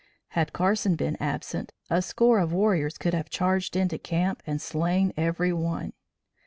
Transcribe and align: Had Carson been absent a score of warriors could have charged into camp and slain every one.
Had 0.29 0.51
Carson 0.51 0.95
been 0.95 1.15
absent 1.19 1.73
a 1.87 2.01
score 2.01 2.39
of 2.39 2.51
warriors 2.51 2.97
could 2.97 3.13
have 3.13 3.29
charged 3.29 3.75
into 3.75 3.99
camp 3.99 4.41
and 4.47 4.59
slain 4.59 5.13
every 5.15 5.53
one. 5.53 5.93